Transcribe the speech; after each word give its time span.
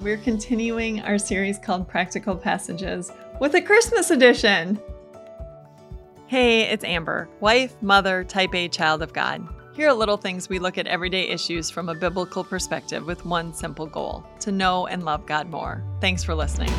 We're 0.00 0.16
continuing 0.16 1.02
our 1.02 1.18
series 1.18 1.58
called 1.58 1.86
Practical 1.86 2.34
Passages 2.34 3.12
with 3.38 3.54
a 3.54 3.60
Christmas 3.60 4.10
edition. 4.10 4.80
Hey, 6.26 6.62
it's 6.62 6.84
Amber, 6.84 7.28
wife, 7.40 7.76
mother, 7.82 8.24
type 8.24 8.54
A 8.54 8.68
child 8.68 9.02
of 9.02 9.12
God. 9.12 9.46
Here 9.74 9.90
are 9.90 9.92
little 9.92 10.16
things 10.16 10.48
we 10.48 10.58
look 10.58 10.78
at 10.78 10.86
everyday 10.86 11.28
issues 11.28 11.68
from 11.68 11.90
a 11.90 11.94
biblical 11.94 12.42
perspective 12.44 13.04
with 13.04 13.26
one 13.26 13.52
simple 13.52 13.86
goal 13.86 14.24
to 14.40 14.50
know 14.50 14.86
and 14.86 15.04
love 15.04 15.26
God 15.26 15.50
more. 15.50 15.84
Thanks 16.00 16.24
for 16.24 16.34
listening. 16.34 16.72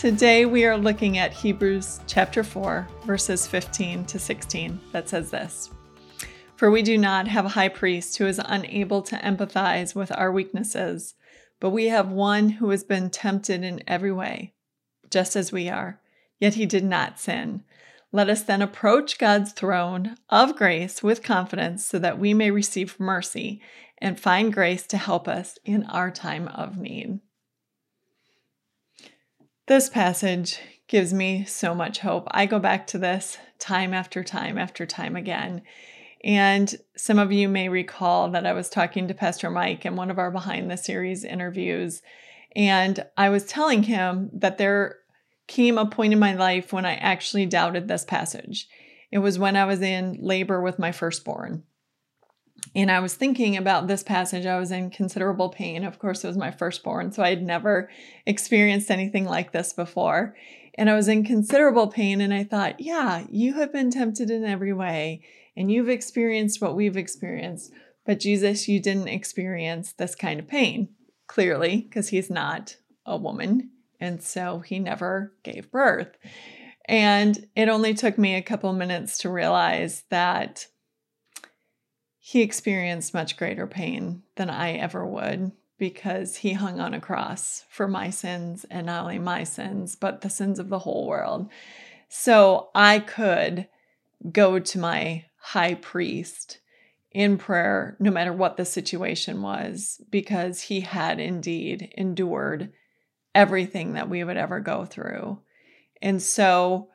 Today 0.00 0.46
we 0.46 0.64
are 0.64 0.78
looking 0.78 1.18
at 1.18 1.34
Hebrews 1.34 2.00
chapter 2.06 2.42
4, 2.42 2.88
verses 3.04 3.46
15 3.46 4.06
to 4.06 4.18
16, 4.18 4.80
that 4.92 5.10
says 5.10 5.30
this 5.30 5.68
For 6.56 6.70
we 6.70 6.80
do 6.80 6.96
not 6.96 7.28
have 7.28 7.44
a 7.44 7.50
high 7.50 7.68
priest 7.68 8.16
who 8.16 8.26
is 8.26 8.40
unable 8.42 9.02
to 9.02 9.16
empathize 9.16 9.94
with 9.94 10.10
our 10.16 10.32
weaknesses, 10.32 11.16
but 11.60 11.68
we 11.68 11.88
have 11.88 12.10
one 12.10 12.48
who 12.48 12.70
has 12.70 12.82
been 12.82 13.10
tempted 13.10 13.62
in 13.62 13.82
every 13.86 14.10
way, 14.10 14.54
just 15.10 15.36
as 15.36 15.52
we 15.52 15.68
are, 15.68 16.00
yet 16.38 16.54
he 16.54 16.64
did 16.64 16.84
not 16.84 17.20
sin. 17.20 17.62
Let 18.10 18.30
us 18.30 18.42
then 18.42 18.62
approach 18.62 19.18
God's 19.18 19.52
throne 19.52 20.16
of 20.30 20.56
grace 20.56 21.02
with 21.02 21.22
confidence 21.22 21.84
so 21.84 21.98
that 21.98 22.18
we 22.18 22.32
may 22.32 22.50
receive 22.50 22.98
mercy 22.98 23.60
and 23.98 24.18
find 24.18 24.50
grace 24.50 24.86
to 24.86 24.96
help 24.96 25.28
us 25.28 25.58
in 25.62 25.84
our 25.84 26.10
time 26.10 26.48
of 26.48 26.78
need. 26.78 27.20
This 29.70 29.88
passage 29.88 30.58
gives 30.88 31.14
me 31.14 31.44
so 31.44 31.76
much 31.76 32.00
hope. 32.00 32.26
I 32.32 32.46
go 32.46 32.58
back 32.58 32.88
to 32.88 32.98
this 32.98 33.38
time 33.60 33.94
after 33.94 34.24
time 34.24 34.58
after 34.58 34.84
time 34.84 35.14
again. 35.14 35.62
And 36.24 36.74
some 36.96 37.20
of 37.20 37.30
you 37.30 37.48
may 37.48 37.68
recall 37.68 38.28
that 38.32 38.46
I 38.46 38.52
was 38.52 38.68
talking 38.68 39.06
to 39.06 39.14
Pastor 39.14 39.48
Mike 39.48 39.86
in 39.86 39.94
one 39.94 40.10
of 40.10 40.18
our 40.18 40.32
behind 40.32 40.68
the 40.68 40.76
series 40.76 41.22
interviews. 41.22 42.02
And 42.56 43.06
I 43.16 43.28
was 43.28 43.44
telling 43.44 43.84
him 43.84 44.30
that 44.32 44.58
there 44.58 44.96
came 45.46 45.78
a 45.78 45.86
point 45.86 46.14
in 46.14 46.18
my 46.18 46.34
life 46.34 46.72
when 46.72 46.84
I 46.84 46.94
actually 46.94 47.46
doubted 47.46 47.86
this 47.86 48.04
passage. 48.04 48.66
It 49.12 49.18
was 49.18 49.38
when 49.38 49.54
I 49.54 49.66
was 49.66 49.82
in 49.82 50.18
labor 50.20 50.60
with 50.60 50.80
my 50.80 50.90
firstborn. 50.90 51.62
And 52.74 52.90
I 52.90 53.00
was 53.00 53.14
thinking 53.14 53.56
about 53.56 53.88
this 53.88 54.02
passage. 54.02 54.46
I 54.46 54.58
was 54.58 54.70
in 54.70 54.90
considerable 54.90 55.48
pain. 55.48 55.84
Of 55.84 55.98
course, 55.98 56.22
it 56.22 56.28
was 56.28 56.36
my 56.36 56.50
firstborn, 56.50 57.12
so 57.12 57.22
I 57.22 57.30
had 57.30 57.42
never 57.42 57.90
experienced 58.26 58.90
anything 58.90 59.24
like 59.24 59.52
this 59.52 59.72
before. 59.72 60.36
And 60.76 60.88
I 60.88 60.94
was 60.94 61.08
in 61.08 61.24
considerable 61.24 61.88
pain, 61.88 62.20
and 62.20 62.32
I 62.32 62.44
thought, 62.44 62.80
yeah, 62.80 63.24
you 63.28 63.54
have 63.54 63.72
been 63.72 63.90
tempted 63.90 64.30
in 64.30 64.44
every 64.44 64.72
way, 64.72 65.22
and 65.56 65.70
you've 65.70 65.88
experienced 65.88 66.62
what 66.62 66.76
we've 66.76 66.96
experienced. 66.96 67.72
But 68.06 68.20
Jesus, 68.20 68.68
you 68.68 68.80
didn't 68.80 69.08
experience 69.08 69.92
this 69.92 70.14
kind 70.14 70.38
of 70.38 70.48
pain, 70.48 70.90
clearly, 71.26 71.82
because 71.82 72.08
he's 72.08 72.30
not 72.30 72.76
a 73.04 73.16
woman. 73.16 73.70
And 73.98 74.22
so 74.22 74.60
he 74.60 74.78
never 74.78 75.34
gave 75.42 75.70
birth. 75.70 76.16
And 76.86 77.46
it 77.54 77.68
only 77.68 77.94
took 77.94 78.16
me 78.16 78.34
a 78.34 78.42
couple 78.42 78.72
minutes 78.72 79.18
to 79.18 79.28
realize 79.28 80.04
that 80.10 80.66
he 82.30 82.42
experienced 82.42 83.12
much 83.12 83.36
greater 83.36 83.66
pain 83.66 84.22
than 84.36 84.48
I 84.48 84.74
ever 84.74 85.04
would 85.04 85.50
because 85.78 86.36
he 86.36 86.52
hung 86.52 86.78
on 86.78 86.94
a 86.94 87.00
cross 87.00 87.64
for 87.68 87.88
my 87.88 88.10
sins 88.10 88.64
and 88.70 88.86
not 88.86 89.02
only 89.02 89.18
my 89.18 89.42
sins, 89.42 89.96
but 89.96 90.20
the 90.20 90.30
sins 90.30 90.60
of 90.60 90.68
the 90.68 90.78
whole 90.78 91.08
world. 91.08 91.50
So 92.08 92.68
I 92.72 93.00
could 93.00 93.66
go 94.30 94.60
to 94.60 94.78
my 94.78 95.24
high 95.40 95.74
priest 95.74 96.60
in 97.10 97.36
prayer, 97.36 97.96
no 97.98 98.12
matter 98.12 98.32
what 98.32 98.56
the 98.56 98.64
situation 98.64 99.42
was, 99.42 100.00
because 100.08 100.60
he 100.60 100.82
had 100.82 101.18
indeed 101.18 101.92
endured 101.98 102.72
everything 103.34 103.94
that 103.94 104.08
we 104.08 104.22
would 104.22 104.36
ever 104.36 104.60
go 104.60 104.84
through. 104.84 105.40
And 106.00 106.22
so 106.22 106.90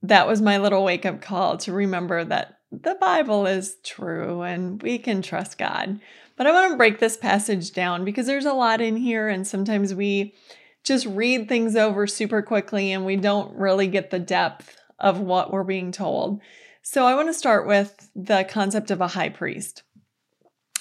that 0.00 0.26
was 0.26 0.40
my 0.40 0.56
little 0.56 0.84
wake 0.84 1.04
up 1.04 1.20
call 1.20 1.58
to 1.58 1.72
remember 1.74 2.24
that 2.24 2.60
the 2.82 2.96
Bible 3.00 3.46
is 3.46 3.76
true 3.82 4.42
and 4.42 4.82
we 4.82 4.98
can 4.98 5.22
trust 5.22 5.58
God. 5.58 6.00
But 6.36 6.46
I 6.46 6.52
want 6.52 6.72
to 6.72 6.76
break 6.76 6.98
this 6.98 7.16
passage 7.16 7.72
down 7.72 8.04
because 8.04 8.26
there's 8.26 8.44
a 8.44 8.52
lot 8.52 8.80
in 8.80 8.96
here, 8.96 9.28
and 9.28 9.46
sometimes 9.46 9.94
we 9.94 10.34
just 10.82 11.06
read 11.06 11.48
things 11.48 11.76
over 11.76 12.06
super 12.06 12.42
quickly 12.42 12.92
and 12.92 13.06
we 13.06 13.16
don't 13.16 13.56
really 13.56 13.86
get 13.86 14.10
the 14.10 14.18
depth 14.18 14.76
of 14.98 15.20
what 15.20 15.52
we're 15.52 15.64
being 15.64 15.92
told. 15.92 16.40
So 16.82 17.06
I 17.06 17.14
want 17.14 17.28
to 17.28 17.34
start 17.34 17.66
with 17.66 18.10
the 18.14 18.44
concept 18.48 18.90
of 18.90 19.00
a 19.00 19.08
high 19.08 19.30
priest. 19.30 19.82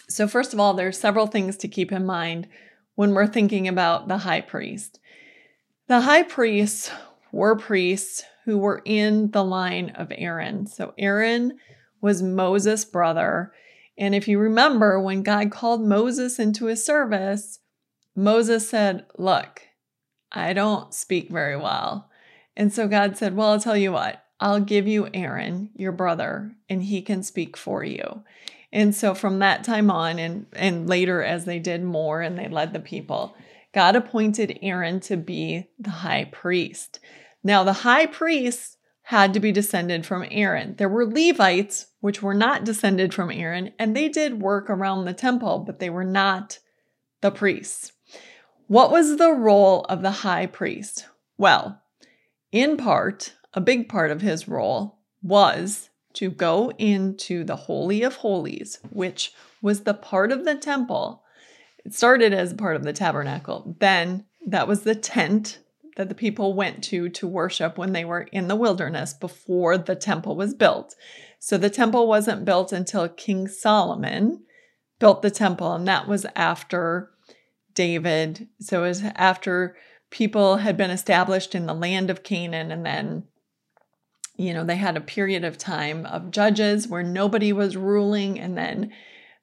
So, 0.09 0.27
first 0.27 0.53
of 0.53 0.59
all, 0.59 0.73
there's 0.73 0.99
several 0.99 1.27
things 1.27 1.55
to 1.57 1.67
keep 1.67 1.91
in 1.91 2.05
mind 2.05 2.47
when 2.95 3.13
we're 3.13 3.25
thinking 3.25 3.67
about 3.67 4.07
the 4.07 4.19
high 4.19 4.41
priest. 4.41 4.99
The 5.87 6.01
high 6.01 6.23
priests 6.23 6.91
were 7.31 7.55
priests 7.55 8.23
who 8.45 8.57
were 8.57 8.81
in 8.83 9.31
the 9.31 9.43
line 9.43 9.91
of 9.91 10.11
Aaron. 10.15 10.67
So, 10.67 10.93
Aaron 10.97 11.57
was 12.03 12.21
Moses' 12.21 12.83
brother. 12.83 13.53
And 13.97 14.13
if 14.13 14.27
you 14.27 14.37
remember, 14.37 14.99
when 14.99 15.23
God 15.23 15.51
called 15.51 15.81
Moses 15.81 16.37
into 16.37 16.65
his 16.65 16.85
service, 16.85 17.59
Moses 18.13 18.69
said, 18.69 19.05
Look, 19.17 19.61
I 20.29 20.51
don't 20.51 20.93
speak 20.93 21.29
very 21.29 21.55
well. 21.55 22.09
And 22.57 22.73
so 22.73 22.89
God 22.89 23.15
said, 23.15 23.35
Well, 23.35 23.51
I'll 23.51 23.59
tell 23.59 23.77
you 23.77 23.93
what, 23.93 24.21
I'll 24.41 24.59
give 24.59 24.85
you 24.85 25.07
Aaron, 25.13 25.69
your 25.75 25.93
brother, 25.93 26.53
and 26.67 26.83
he 26.83 27.01
can 27.01 27.23
speak 27.23 27.55
for 27.55 27.85
you. 27.85 28.23
And 28.73 28.93
so 28.93 29.15
from 29.15 29.39
that 29.39 29.63
time 29.63 29.89
on, 29.89 30.19
and, 30.19 30.47
and 30.53 30.89
later 30.89 31.23
as 31.23 31.45
they 31.45 31.59
did 31.59 31.83
more 31.83 32.21
and 32.21 32.37
they 32.37 32.49
led 32.49 32.73
the 32.73 32.79
people, 32.81 33.33
God 33.73 33.95
appointed 33.95 34.59
Aaron 34.61 34.99
to 35.01 35.15
be 35.15 35.69
the 35.79 35.89
high 35.89 36.25
priest. 36.25 36.99
Now, 37.43 37.63
the 37.63 37.73
high 37.73 38.07
priest 38.07 38.77
had 39.03 39.33
to 39.33 39.39
be 39.39 39.51
descended 39.51 40.05
from 40.05 40.25
Aaron. 40.31 40.75
There 40.77 40.89
were 40.89 41.05
Levites, 41.05 41.87
which 41.99 42.21
were 42.21 42.33
not 42.33 42.63
descended 42.63 43.13
from 43.13 43.31
Aaron, 43.31 43.73
and 43.77 43.95
they 43.95 44.07
did 44.07 44.41
work 44.41 44.69
around 44.69 45.05
the 45.05 45.13
temple, 45.13 45.59
but 45.59 45.79
they 45.79 45.89
were 45.89 46.05
not 46.05 46.59
the 47.21 47.31
priests. 47.31 47.91
What 48.67 48.91
was 48.91 49.17
the 49.17 49.33
role 49.33 49.81
of 49.85 50.01
the 50.01 50.11
high 50.11 50.45
priest? 50.45 51.05
Well, 51.37 51.81
in 52.51 52.77
part, 52.77 53.33
a 53.53 53.61
big 53.61 53.89
part 53.89 54.09
of 54.09 54.21
his 54.21 54.47
role 54.47 54.99
was 55.21 55.89
to 56.13 56.29
go 56.29 56.71
into 56.77 57.43
the 57.43 57.55
Holy 57.55 58.03
of 58.03 58.15
Holies, 58.15 58.79
which 58.89 59.33
was 59.61 59.81
the 59.81 59.93
part 59.93 60.31
of 60.31 60.45
the 60.45 60.55
temple. 60.55 61.23
It 61.83 61.93
started 61.93 62.33
as 62.33 62.53
part 62.53 62.75
of 62.75 62.83
the 62.83 62.93
tabernacle. 62.93 63.75
Then 63.79 64.25
that 64.45 64.67
was 64.67 64.83
the 64.83 64.95
tent 64.95 65.59
that 65.95 66.09
the 66.09 66.15
people 66.15 66.53
went 66.53 66.83
to 66.85 67.09
to 67.09 67.27
worship 67.27 67.77
when 67.77 67.93
they 67.93 68.05
were 68.05 68.27
in 68.31 68.47
the 68.47 68.55
wilderness 68.55 69.13
before 69.13 69.77
the 69.77 69.95
temple 69.95 70.35
was 70.35 70.53
built. 70.53 70.95
So 71.39 71.57
the 71.57 71.69
temple 71.69 72.07
wasn't 72.07 72.45
built 72.45 72.71
until 72.71 73.07
King 73.09 73.47
Solomon 73.47 74.43
built 74.99 75.21
the 75.21 75.31
temple, 75.31 75.73
and 75.73 75.87
that 75.87 76.07
was 76.07 76.25
after 76.35 77.11
David. 77.73 78.47
So 78.59 78.83
it 78.83 78.87
was 78.87 79.03
after 79.15 79.75
people 80.09 80.57
had 80.57 80.77
been 80.77 80.91
established 80.91 81.53
in 81.53 81.65
the 81.65 81.73
land 81.73 82.09
of 82.09 82.23
Canaan, 82.23 82.71
and 82.71 82.85
then 82.85 83.23
you 84.35 84.53
know, 84.53 84.63
they 84.63 84.77
had 84.77 84.97
a 84.97 85.01
period 85.01 85.43
of 85.43 85.57
time 85.57 86.05
of 86.07 86.31
judges 86.31 86.87
where 86.87 87.03
nobody 87.03 87.53
was 87.53 87.77
ruling, 87.77 88.39
and 88.39 88.57
then 88.57 88.91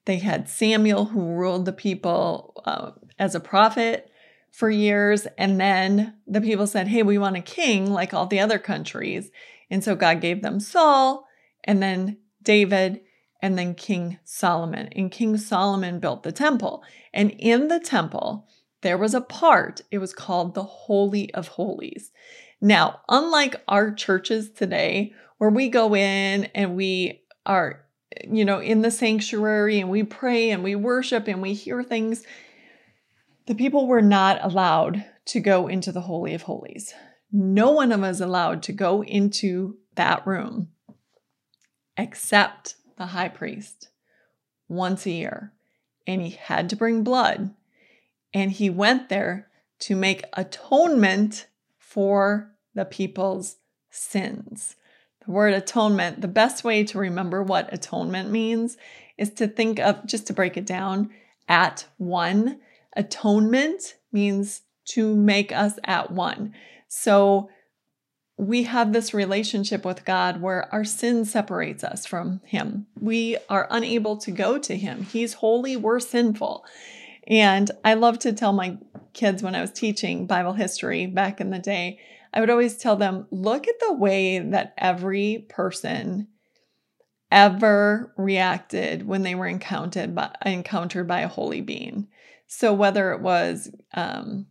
they 0.05 0.19
had 0.19 0.49
Samuel 0.49 1.07
who 1.07 1.35
ruled 1.35 1.65
the 1.65 1.73
people 1.73 2.61
uh, 2.65 2.91
as 3.19 3.35
a 3.35 3.41
prophet 3.41 4.10
for 4.51 4.71
years. 4.71 5.27
And 5.39 5.61
then 5.61 6.15
the 6.27 6.41
people 6.41 6.67
said, 6.67 6.89
Hey, 6.89 7.03
we 7.03 7.19
want 7.19 7.37
a 7.37 7.43
king 7.43 7.91
like 7.91 8.13
all 8.13 8.27
the 8.27 8.41
other 8.41 8.59
countries. 8.59 9.31
And 9.71 9.83
so 9.85 9.95
God 9.95 10.21
gave 10.21 10.43
them 10.43 10.61
Saul 10.61 11.27
and 11.65 11.83
then 11.83 12.19
David 12.43 13.01
and 13.43 13.57
then 13.57 13.75
King 13.75 14.19
Solomon. 14.25 14.89
And 14.95 15.11
King 15.11 15.37
Solomon 15.37 16.01
built 16.01 16.23
the 16.23 16.33
temple. 16.33 16.83
And 17.13 17.31
in 17.39 17.69
the 17.69 17.81
temple, 17.81 18.49
there 18.83 18.99
was 18.99 19.15
a 19.15 19.21
part, 19.21 19.83
it 19.91 19.99
was 19.99 20.13
called 20.13 20.55
the 20.55 20.63
Holy 20.63 21.33
of 21.35 21.49
Holies. 21.49 22.13
Now, 22.61 23.01
unlike 23.09 23.57
our 23.69 23.93
churches 23.93 24.51
today, 24.51 25.13
where 25.39 25.51
we 25.51 25.69
go 25.69 25.95
in 25.95 26.45
and 26.55 26.77
we 26.77 27.23
are, 27.47 27.85
you 28.31 28.45
know, 28.45 28.61
in 28.61 28.83
the 28.83 28.91
sanctuary 28.91 29.81
and 29.81 29.89
we 29.89 30.03
pray 30.03 30.51
and 30.51 30.63
we 30.63 30.75
worship 30.75 31.29
and 31.29 31.41
we 31.41 31.55
hear 31.55 31.83
things 31.83 32.25
the 33.47 33.55
people 33.55 33.87
were 33.87 34.03
not 34.03 34.39
allowed 34.43 35.05
to 35.27 35.41
go 35.41 35.67
into 35.67 35.93
the 35.93 36.03
Holy 36.03 36.35
of 36.35 36.43
Holies. 36.43 36.95
No 37.33 37.71
one 37.71 37.99
was 38.01 38.21
allowed 38.21 38.63
to 38.65 38.73
go 38.73 39.03
into 39.03 39.79
that 39.95 40.27
room 40.27 40.69
except 41.97 42.77
the 42.97 43.07
high 43.07 43.29
priest 43.29 43.89
once 44.69 45.07
a 45.07 45.11
year. 45.11 45.53
And 46.07 46.23
he 46.23 46.31
had 46.31 46.71
to 46.71 46.77
bring 46.77 47.05
blood. 47.05 47.55
And 48.33 48.51
he 48.51 48.71
went 48.71 49.09
there 49.09 49.49
to 49.81 49.97
make 49.97 50.25
atonement 50.33 51.47
for 51.79 52.53
the 52.75 52.85
people's 52.85 53.57
sins. 53.91 54.77
The 55.27 55.33
word 55.33 55.53
atonement, 55.53 56.21
the 56.21 56.29
best 56.29 56.65
way 56.65 56.85
to 56.85 56.99
remember 56.99 57.43
what 57.43 57.73
atonement 57.73 58.31
means 58.31 58.77
is 59.19 59.31
to 59.35 59.47
think 59.47 59.79
of, 59.79 60.07
just 60.07 60.27
to 60.29 60.33
break 60.33 60.57
it 60.57 60.65
down, 60.65 61.11
at 61.49 61.87
one. 61.99 62.61
Atonement 62.97 63.97
means 64.13 64.63
to 64.87 65.15
make 65.15 65.53
us 65.53 65.79
at 65.85 66.11
one. 66.11 66.55
So 66.89 67.49
we 68.37 68.63
have 68.65 68.93
this 68.93 69.13
relationship 69.13 69.85
with 69.85 70.05
God 70.05 70.41
where 70.41 70.73
our 70.73 70.85
sin 70.85 71.25
separates 71.25 71.85
us 71.85 72.07
from 72.07 72.41
Him. 72.45 72.87
We 72.99 73.37
are 73.49 73.69
unable 73.71 74.17
to 74.19 74.31
go 74.31 74.59
to 74.59 74.77
Him. 74.77 75.03
He's 75.05 75.35
holy, 75.35 75.77
we're 75.77 76.01
sinful. 76.01 76.65
And 77.27 77.71
I 77.85 77.95
love 77.95 78.19
to 78.21 78.33
tell 78.33 78.53
my 78.53 78.79
kids 79.13 79.43
when 79.43 79.55
I 79.55 79.61
was 79.61 79.73
teaching 79.73 80.27
Bible 80.27 80.55
history 80.55 81.07
back 81.07 81.41
in 81.41 81.51
the 81.51 81.59
day, 81.59 82.01
I 82.33 82.41
would 82.41 82.51
always 82.51 82.77
tell 82.77 82.97
them 82.97 83.27
look 83.31 83.69
at 83.69 83.79
the 83.81 83.93
way 83.93 84.39
that 84.39 84.75
every 84.79 85.47
person 85.49 86.29
ever 87.31 88.13
reacted 88.17 89.07
when 89.07 89.23
they 89.23 89.35
were 89.35 89.47
encountered 89.47 90.15
by, 90.15 90.35
encountered 90.45 91.07
by 91.07 91.21
a 91.21 91.29
holy 91.29 91.61
being. 91.61 92.09
So 92.53 92.75
whether 92.75 93.13
it 93.13 93.21
was 93.21 93.71
um, 93.95 94.47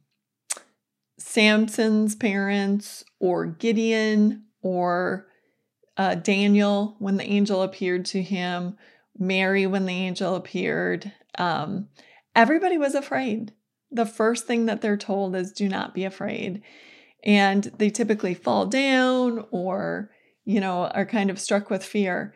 Samson's 1.18 2.16
parents 2.16 3.04
or 3.20 3.46
Gideon 3.46 4.46
or 4.62 5.28
uh, 5.98 6.16
Daniel 6.16 6.96
when 7.00 7.18
the 7.18 7.26
angel 7.26 7.62
appeared 7.62 8.06
to 8.06 8.22
him, 8.22 8.78
Mary 9.18 9.68
when 9.68 9.86
the 9.86 9.94
angel 9.94 10.36
appeared, 10.36 11.12
um, 11.38 11.90
everybody 12.34 12.78
was 12.78 12.96
afraid. 12.96 13.52
The 13.92 14.06
first 14.06 14.48
thing 14.48 14.66
that 14.68 14.80
they're 14.80 14.96
told 14.96 15.36
is 15.36 15.52
do 15.52 15.68
not 15.68 15.94
be 15.94 16.06
afraid. 16.06 16.64
And 17.26 17.66
they 17.80 17.90
typically 17.90 18.34
fall 18.34 18.66
down 18.66 19.46
or, 19.52 20.10
you 20.46 20.62
know, 20.62 20.86
are 20.86 21.06
kind 21.06 21.30
of 21.30 21.38
struck 21.38 21.70
with 21.70 21.84
fear. 21.84 22.34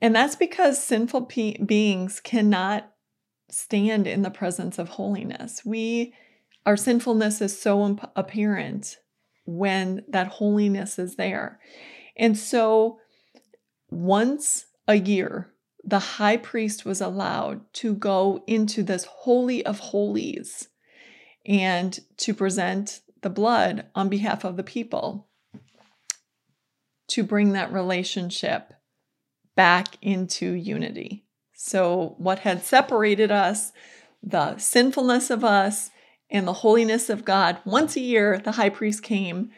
And 0.00 0.14
that's 0.14 0.36
because 0.36 0.80
sinful 0.80 1.26
pe- 1.26 1.58
beings 1.58 2.20
cannot 2.20 2.92
stand 3.50 4.06
in 4.06 4.22
the 4.22 4.30
presence 4.30 4.78
of 4.78 4.90
holiness. 4.90 5.64
We 5.64 6.14
our 6.66 6.76
sinfulness 6.76 7.40
is 7.40 7.58
so 7.60 7.84
imp- 7.86 8.10
apparent 8.14 8.98
when 9.46 10.04
that 10.08 10.28
holiness 10.28 10.98
is 10.98 11.16
there. 11.16 11.58
And 12.16 12.36
so 12.36 12.98
once 13.90 14.66
a 14.86 14.96
year, 14.96 15.52
the 15.82 15.98
high 15.98 16.36
priest 16.36 16.84
was 16.84 17.00
allowed 17.00 17.60
to 17.74 17.94
go 17.94 18.44
into 18.46 18.82
this 18.82 19.04
holy 19.04 19.64
of 19.64 19.78
holies 19.78 20.68
and 21.46 21.98
to 22.18 22.34
present 22.34 23.00
the 23.22 23.30
blood 23.30 23.86
on 23.94 24.08
behalf 24.08 24.44
of 24.44 24.56
the 24.56 24.62
people 24.62 25.28
to 27.08 27.24
bring 27.24 27.52
that 27.52 27.72
relationship 27.72 28.72
back 29.56 29.96
into 30.00 30.52
unity. 30.52 31.24
So, 31.62 32.14
what 32.16 32.38
had 32.38 32.64
separated 32.64 33.30
us, 33.30 33.72
the 34.22 34.56
sinfulness 34.56 35.28
of 35.28 35.44
us, 35.44 35.90
and 36.30 36.48
the 36.48 36.54
holiness 36.54 37.10
of 37.10 37.26
God, 37.26 37.58
once 37.66 37.96
a 37.96 38.00
year, 38.00 38.38
the 38.38 38.52
high 38.52 38.70
priest 38.70 39.02
came, 39.02 39.50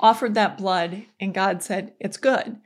offered 0.00 0.32
that 0.34 0.56
blood, 0.56 1.04
and 1.20 1.34
God 1.34 1.62
said, 1.62 1.92
It's 2.00 2.16
good. 2.16 2.56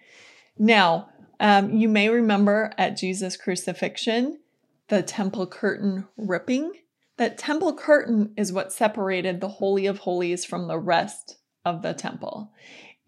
Now, 0.56 1.08
um, 1.40 1.74
you 1.74 1.88
may 1.88 2.08
remember 2.08 2.72
at 2.78 2.96
Jesus' 2.96 3.36
crucifixion, 3.36 4.38
the 4.86 5.02
temple 5.02 5.48
curtain 5.48 6.06
ripping. 6.16 6.74
That 7.16 7.36
temple 7.36 7.74
curtain 7.74 8.32
is 8.36 8.52
what 8.52 8.72
separated 8.72 9.40
the 9.40 9.48
Holy 9.48 9.86
of 9.86 9.98
Holies 9.98 10.44
from 10.44 10.68
the 10.68 10.78
rest 10.78 11.38
of 11.64 11.82
the 11.82 11.94
temple. 11.94 12.52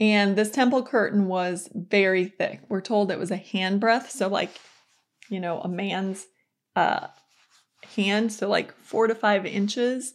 And 0.01 0.35
this 0.35 0.51
temple 0.51 0.83
curtain 0.83 1.29
was 1.29 1.69
very 1.73 2.25
thick. 2.25 2.63
We're 2.69 2.81
told 2.81 3.13
it 3.13 3.21
was 3.21 3.31
a 3.31 3.37
handbreadth, 3.37 4.11
so 4.11 4.27
like, 4.27 4.51
you 5.29 5.41
know, 5.41 5.61
a 5.61 5.69
man's 5.69 6.27
uh, 6.75 7.09
hand, 7.97 8.33
so 8.33 8.49
like 8.49 8.73
four 8.77 9.07
to 9.07 9.15
five 9.15 9.47
inches. 9.47 10.15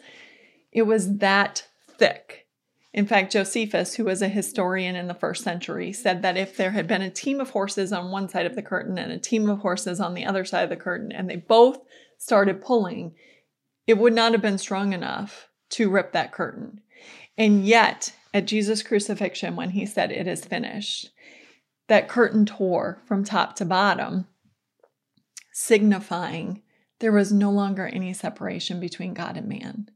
It 0.72 0.84
was 0.84 1.18
that 1.18 1.68
thick. 1.98 2.48
In 2.94 3.06
fact, 3.06 3.32
Josephus, 3.32 3.96
who 3.96 4.04
was 4.04 4.22
a 4.22 4.28
historian 4.28 4.96
in 4.96 5.08
the 5.08 5.14
first 5.14 5.44
century, 5.44 5.94
said 5.94 6.22
that 6.24 6.36
if 6.36 6.58
there 6.58 6.72
had 6.72 6.88
been 6.88 7.02
a 7.02 7.10
team 7.10 7.40
of 7.40 7.52
horses 7.52 7.94
on 7.94 8.12
one 8.12 8.28
side 8.28 8.46
of 8.46 8.56
the 8.56 8.62
curtain 8.62 8.98
and 8.98 9.12
a 9.12 9.18
team 9.18 9.50
of 9.50 9.60
horses 9.60 10.02
on 10.02 10.14
the 10.14 10.26
other 10.26 10.44
side 10.44 10.64
of 10.64 10.70
the 10.70 10.76
curtain, 10.76 11.12
and 11.12 11.30
they 11.30 11.38
both 11.38 11.80
started 12.18 12.62
pulling, 12.62 13.16
it 13.88 13.98
would 13.98 14.14
not 14.14 14.34
have 14.34 14.42
been 14.42 14.58
strong 14.58 14.92
enough 14.92 15.48
to 15.70 15.90
rip 15.90 16.12
that 16.12 16.34
curtain. 16.34 16.82
And 17.38 17.66
yet, 17.66 18.14
at 18.34 18.46
Jesus' 18.46 18.84
crucifixion, 18.84 19.56
when 19.56 19.72
he 19.72 19.86
said, 19.86 20.12
It 20.12 20.28
is 20.28 20.44
finished, 20.44 21.10
that 21.88 22.10
curtain 22.10 22.46
tore 22.46 23.02
from 23.06 23.24
top 23.24 23.56
to 23.56 23.66
bottom, 23.66 24.28
signifying 25.62 26.64
there 27.00 27.12
was 27.12 27.32
no 27.32 27.52
longer 27.52 27.86
any 27.86 28.14
separation 28.14 28.80
between 28.80 29.14
God 29.14 29.38
and 29.38 29.48
man. 29.48 29.90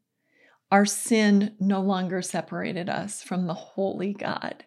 Our 0.72 0.86
sin 0.86 1.56
no 1.60 1.82
longer 1.82 2.22
separated 2.22 2.90
us 2.90 3.24
from 3.24 3.48
the 3.48 3.54
holy 3.54 4.14
God. 4.14 4.66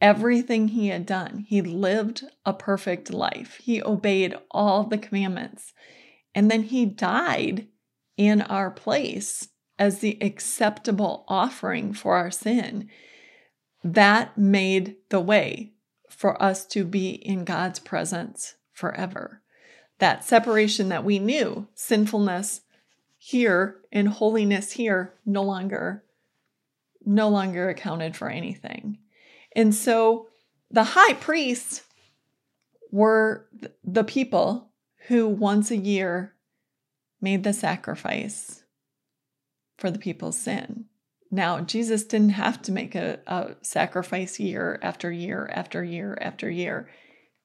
Everything 0.00 0.68
he 0.68 0.88
had 0.88 1.06
done, 1.06 1.44
he 1.46 1.62
lived 1.62 2.24
a 2.44 2.52
perfect 2.52 3.12
life. 3.12 3.58
He 3.62 3.82
obeyed 3.82 4.34
all 4.50 4.84
the 4.84 4.98
commandments. 4.98 5.72
And 6.34 6.50
then 6.50 6.64
he 6.64 6.86
died 6.86 7.68
in 8.16 8.42
our 8.42 8.70
place 8.70 9.48
as 9.78 9.98
the 9.98 10.18
acceptable 10.20 11.24
offering 11.28 11.92
for 11.92 12.16
our 12.16 12.30
sin. 12.30 12.88
That 13.84 14.36
made 14.36 14.96
the 15.10 15.20
way 15.20 15.72
for 16.08 16.40
us 16.42 16.66
to 16.66 16.84
be 16.84 17.10
in 17.10 17.44
God's 17.44 17.78
presence 17.78 18.56
forever. 18.72 19.42
That 20.00 20.24
separation 20.24 20.88
that 20.88 21.04
we 21.04 21.18
knew, 21.18 21.68
sinfulness 21.74 22.62
here 23.16 23.76
and 23.92 24.08
holiness 24.08 24.72
here 24.72 25.14
no 25.24 25.42
longer 25.42 26.04
no 27.04 27.28
longer 27.28 27.68
accounted 27.70 28.14
for 28.14 28.28
anything. 28.28 28.98
And 29.56 29.74
so 29.74 30.28
the 30.70 30.84
high 30.84 31.14
priests 31.14 31.82
were 32.90 33.46
the 33.82 34.04
people 34.04 34.70
who 35.08 35.26
once 35.26 35.70
a 35.70 35.76
year 35.76 36.34
made 37.20 37.42
the 37.42 37.52
sacrifice 37.52 38.64
for 39.78 39.90
the 39.90 39.98
people's 39.98 40.38
sin. 40.38 40.86
Now, 41.30 41.60
Jesus 41.60 42.04
didn't 42.04 42.30
have 42.30 42.60
to 42.62 42.72
make 42.72 42.94
a, 42.94 43.20
a, 43.26 43.54
sacrifice 43.62 44.40
year 44.40 44.78
after 44.82 45.12
year 45.12 45.48
after 45.52 45.84
year 45.84 46.18
after 46.20 46.50
year. 46.50 46.88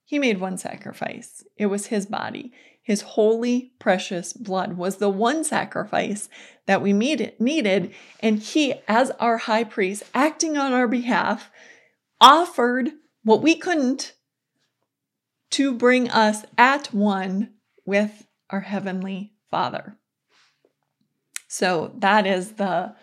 He 0.05 0.19
made 0.19 0.39
one 0.39 0.57
sacrifice. 0.57 1.43
It 1.57 1.65
was 1.65 1.87
his 1.87 2.05
body. 2.05 2.53
His 2.81 3.01
holy, 3.01 3.71
precious 3.79 4.31
blood 4.31 4.77
was 4.77 4.97
the 4.97 5.09
one 5.09 5.43
sacrifice 5.43 6.29
that 6.67 6.83
we 6.83 6.93
needed. 6.93 7.91
And 8.19 8.39
he, 8.39 8.75
as 8.87 9.09
our 9.19 9.37
high 9.39 9.63
priest, 9.63 10.03
acting 10.13 10.55
on 10.55 10.71
our 10.71 10.87
behalf, 10.87 11.49
offered 12.21 12.91
what 13.23 13.41
we 13.41 13.55
couldn't 13.55 14.13
to 15.49 15.73
bring 15.73 16.09
us 16.09 16.45
at 16.57 16.93
one 16.93 17.53
with 17.85 18.27
our 18.51 18.61
Heavenly 18.61 19.33
Father. 19.49 19.97
So 21.47 21.93
that 21.97 22.27
is 22.27 22.53
the 22.53 22.95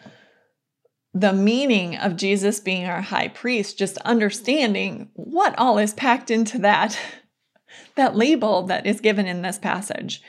the 1.15 1.33
meaning 1.33 1.97
of 1.97 2.17
Jesus 2.17 2.59
being 2.61 2.87
our 2.87 3.03
high 3.03 3.29
priest, 3.29 3.79
just 3.79 3.99
understanding 3.99 5.11
what 5.15 5.59
all 5.59 5.79
is 5.79 5.93
packed 5.93 6.31
into 6.31 6.59
that, 6.59 6.99
that 7.97 8.17
label 8.17 8.63
that 8.63 8.87
is 8.87 9.01
given 9.01 9.27
in 9.27 9.43
this 9.43 9.59
passage. 9.59 10.23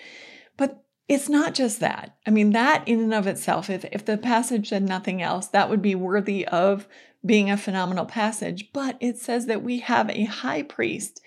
But 0.57 0.83
it's 1.07 1.29
not 1.29 1.53
just 1.53 1.79
that. 1.79 2.17
I 2.27 2.31
mean, 2.31 2.51
that 2.51 2.85
in 2.85 2.99
and 2.99 3.13
of 3.13 3.27
itself, 3.27 3.69
if, 3.69 3.85
if 3.85 4.03
the 4.03 4.17
passage 4.17 4.69
said 4.69 4.83
nothing 4.83 5.21
else, 5.21 5.47
that 5.47 5.69
would 5.69 5.81
be 5.81 5.95
worthy 5.95 6.45
of 6.47 6.87
being 7.25 7.49
a 7.49 7.57
phenomenal 7.57 8.05
passage. 8.05 8.71
But 8.73 8.97
it 8.99 9.17
says 9.17 9.45
that 9.45 9.63
we 9.63 9.79
have 9.79 10.09
a 10.09 10.25
high 10.25 10.63
priest 10.63 11.21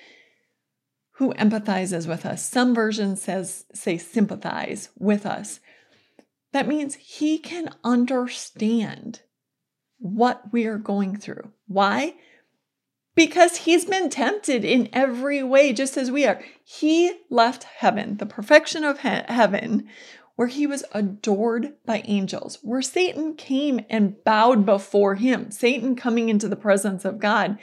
who 1.12 1.32
empathizes 1.34 2.06
with 2.06 2.26
us. 2.26 2.46
Some 2.46 2.74
versions 2.74 3.22
says 3.22 3.64
say 3.72 3.96
sympathize 3.96 4.90
with 4.98 5.24
us. 5.24 5.60
That 6.52 6.68
means 6.68 6.94
he 6.96 7.38
can 7.38 7.70
understand 7.82 9.22
what 9.98 10.52
we 10.52 10.66
are 10.66 10.78
going 10.78 11.16
through. 11.16 11.52
Why? 11.66 12.14
Because 13.14 13.58
he's 13.58 13.84
been 13.84 14.10
tempted 14.10 14.64
in 14.64 14.88
every 14.92 15.42
way, 15.42 15.72
just 15.72 15.96
as 15.96 16.10
we 16.10 16.26
are. 16.26 16.42
He 16.64 17.12
left 17.30 17.64
heaven, 17.64 18.18
the 18.18 18.26
perfection 18.26 18.84
of 18.84 19.00
he- 19.00 19.08
heaven, 19.28 19.88
where 20.36 20.48
he 20.48 20.66
was 20.66 20.84
adored 20.92 21.72
by 21.86 22.02
angels, 22.04 22.58
where 22.62 22.82
Satan 22.82 23.34
came 23.34 23.80
and 23.88 24.22
bowed 24.22 24.66
before 24.66 25.14
him. 25.14 25.50
Satan 25.50 25.96
coming 25.96 26.28
into 26.28 26.48
the 26.48 26.56
presence 26.56 27.04
of 27.04 27.18
God 27.18 27.58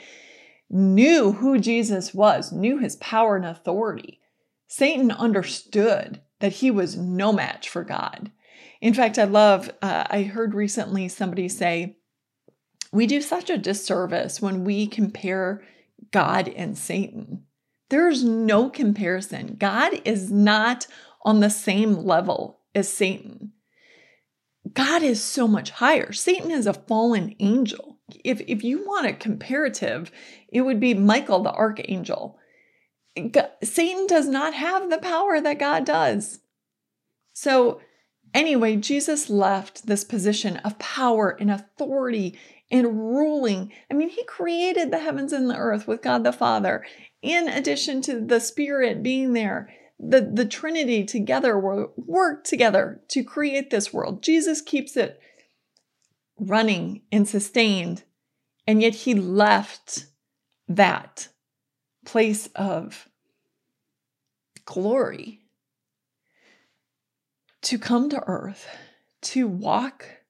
knew 0.68 1.32
who 1.32 1.58
Jesus 1.58 2.12
was, 2.12 2.50
knew 2.50 2.78
his 2.78 2.96
power 2.96 3.36
and 3.36 3.46
authority. 3.46 4.20
Satan 4.66 5.12
understood 5.12 6.20
that 6.40 6.54
he 6.54 6.70
was 6.70 6.96
no 6.96 7.32
match 7.32 7.68
for 7.68 7.84
God. 7.84 8.32
In 8.80 8.92
fact, 8.92 9.18
I 9.18 9.24
love, 9.24 9.70
uh, 9.80 10.04
I 10.10 10.24
heard 10.24 10.52
recently 10.52 11.08
somebody 11.08 11.48
say, 11.48 11.96
we 12.94 13.08
do 13.08 13.20
such 13.20 13.50
a 13.50 13.58
disservice 13.58 14.40
when 14.40 14.64
we 14.64 14.86
compare 14.86 15.62
God 16.12 16.48
and 16.48 16.78
Satan. 16.78 17.42
There's 17.90 18.22
no 18.22 18.70
comparison. 18.70 19.56
God 19.58 20.00
is 20.04 20.30
not 20.30 20.86
on 21.24 21.40
the 21.40 21.50
same 21.50 21.94
level 21.94 22.60
as 22.72 22.88
Satan. 22.88 23.52
God 24.72 25.02
is 25.02 25.22
so 25.22 25.48
much 25.48 25.70
higher. 25.70 26.12
Satan 26.12 26.52
is 26.52 26.68
a 26.68 26.72
fallen 26.72 27.34
angel. 27.40 27.98
If, 28.24 28.40
if 28.46 28.62
you 28.62 28.86
want 28.86 29.08
a 29.08 29.12
comparative, 29.12 30.12
it 30.48 30.60
would 30.60 30.78
be 30.78 30.94
Michael 30.94 31.42
the 31.42 31.52
archangel. 31.52 32.38
God, 33.30 33.50
Satan 33.62 34.06
does 34.06 34.28
not 34.28 34.54
have 34.54 34.88
the 34.88 34.98
power 34.98 35.40
that 35.40 35.58
God 35.58 35.84
does. 35.84 36.40
So, 37.32 37.80
anyway, 38.32 38.76
Jesus 38.76 39.28
left 39.28 39.86
this 39.86 40.04
position 40.04 40.58
of 40.58 40.78
power 40.78 41.36
and 41.40 41.50
authority 41.50 42.38
and 42.74 42.98
ruling. 42.98 43.72
I 43.88 43.94
mean, 43.94 44.08
he 44.08 44.24
created 44.24 44.90
the 44.90 44.98
heavens 44.98 45.32
and 45.32 45.48
the 45.48 45.56
earth 45.56 45.86
with 45.86 46.02
God 46.02 46.24
the 46.24 46.32
Father, 46.32 46.84
in 47.22 47.46
addition 47.46 48.02
to 48.02 48.20
the 48.20 48.40
Spirit 48.40 49.00
being 49.00 49.32
there. 49.32 49.72
The, 50.00 50.20
the 50.20 50.44
Trinity 50.44 51.04
together 51.04 51.56
work 51.56 52.42
together 52.42 53.00
to 53.10 53.22
create 53.22 53.70
this 53.70 53.92
world. 53.92 54.24
Jesus 54.24 54.60
keeps 54.60 54.96
it 54.96 55.20
running 56.36 57.02
and 57.12 57.28
sustained, 57.28 58.02
and 58.66 58.82
yet 58.82 58.94
he 58.96 59.14
left 59.14 60.06
that 60.66 61.28
place 62.04 62.48
of 62.56 63.08
glory 64.64 65.42
to 67.62 67.78
come 67.78 68.10
to 68.10 68.20
earth, 68.26 68.66
to 69.22 69.46
walk 69.46 70.23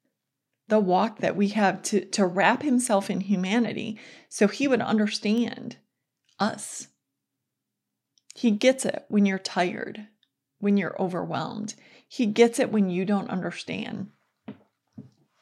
the 0.68 0.80
walk 0.80 1.18
that 1.18 1.36
we 1.36 1.48
have, 1.48 1.82
to, 1.82 2.04
to 2.06 2.26
wrap 2.26 2.62
himself 2.62 3.10
in 3.10 3.20
humanity 3.20 3.98
so 4.28 4.48
he 4.48 4.66
would 4.66 4.80
understand 4.80 5.76
us. 6.38 6.88
He 8.34 8.50
gets 8.50 8.84
it 8.84 9.04
when 9.08 9.26
you're 9.26 9.38
tired, 9.38 10.08
when 10.58 10.76
you're 10.76 11.00
overwhelmed. 11.00 11.74
He 12.08 12.26
gets 12.26 12.58
it 12.58 12.72
when 12.72 12.90
you 12.90 13.04
don't 13.04 13.30
understand. 13.30 14.10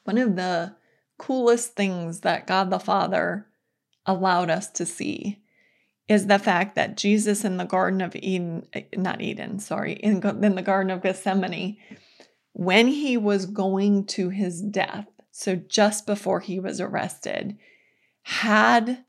One 0.04 0.18
of 0.18 0.36
the 0.36 0.74
coolest 1.18 1.74
things 1.74 2.20
that 2.20 2.46
God 2.46 2.70
the 2.70 2.80
Father 2.80 3.46
allowed 4.04 4.50
us 4.50 4.68
to 4.70 4.84
see 4.84 5.42
is 6.08 6.26
the 6.26 6.38
fact 6.38 6.74
that 6.74 6.96
Jesus 6.96 7.44
in 7.44 7.56
the 7.56 7.64
Garden 7.64 8.00
of 8.00 8.16
Eden, 8.16 8.66
eh, 8.72 8.82
not 8.96 9.20
Eden, 9.20 9.58
sorry, 9.60 9.92
in, 9.94 10.20
in 10.42 10.54
the 10.56 10.62
Garden 10.62 10.90
of 10.90 11.02
Gethsemane, 11.02 11.76
when 12.52 12.88
he 12.88 13.16
was 13.16 13.46
going 13.46 14.04
to 14.06 14.28
his 14.28 14.60
death, 14.60 15.06
so 15.30 15.56
just 15.56 16.06
before 16.06 16.40
he 16.40 16.60
was 16.60 16.80
arrested, 16.80 17.56
had 18.22 19.04